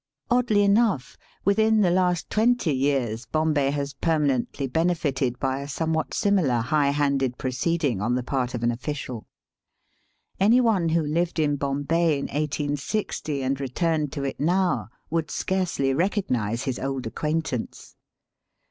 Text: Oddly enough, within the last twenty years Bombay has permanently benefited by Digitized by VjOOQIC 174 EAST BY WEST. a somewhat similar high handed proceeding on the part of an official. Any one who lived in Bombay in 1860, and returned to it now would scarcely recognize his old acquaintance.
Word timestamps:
Oddly 0.31 0.63
enough, 0.63 1.15
within 1.45 1.81
the 1.81 1.91
last 1.91 2.27
twenty 2.31 2.73
years 2.73 3.27
Bombay 3.27 3.69
has 3.69 3.93
permanently 3.93 4.65
benefited 4.65 5.37
by 5.37 5.57
Digitized 5.59 5.59
by 5.59 5.59
VjOOQIC 5.59 5.61
174 5.61 5.61
EAST 5.61 5.61
BY 5.61 5.61
WEST. 5.61 5.71
a 5.71 5.75
somewhat 5.77 6.13
similar 6.15 6.59
high 6.61 6.89
handed 6.89 7.37
proceeding 7.37 8.01
on 8.01 8.15
the 8.15 8.23
part 8.23 8.55
of 8.55 8.63
an 8.63 8.71
official. 8.71 9.27
Any 10.39 10.59
one 10.59 10.89
who 10.89 11.03
lived 11.03 11.37
in 11.37 11.55
Bombay 11.55 12.13
in 12.17 12.25
1860, 12.25 13.43
and 13.43 13.59
returned 13.61 14.11
to 14.13 14.23
it 14.23 14.39
now 14.39 14.89
would 15.11 15.29
scarcely 15.29 15.93
recognize 15.93 16.63
his 16.63 16.79
old 16.79 17.05
acquaintance. 17.05 17.95